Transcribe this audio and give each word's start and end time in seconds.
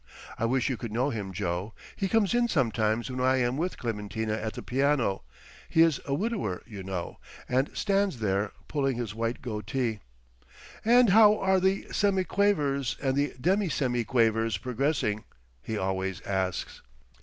I 0.39 0.45
wish 0.45 0.67
you 0.67 0.77
could 0.77 0.91
know 0.91 1.11
him, 1.11 1.31
Joe. 1.31 1.75
He 1.95 2.07
comes 2.07 2.33
in 2.33 2.47
sometimes 2.47 3.11
when 3.11 3.21
I 3.21 3.37
am 3.37 3.55
with 3.55 3.77
Clementina 3.77 4.33
at 4.33 4.53
the 4.53 4.63
piano—he 4.63 5.79
is 5.79 6.01
a 6.05 6.15
widower, 6.15 6.63
you 6.65 6.81
know—and 6.81 7.69
stands 7.77 8.17
there 8.17 8.51
pulling 8.67 8.97
his 8.97 9.13
white 9.13 9.43
goatee. 9.43 9.99
'And 10.83 11.11
how 11.11 11.37
are 11.37 11.59
the 11.59 11.83
semiquavers 11.91 12.97
and 12.99 13.15
the 13.15 13.35
demisemiquavers 13.39 14.57
progressing?' 14.57 15.23
he 15.61 15.77
always 15.77 16.19
asks. 16.21 16.81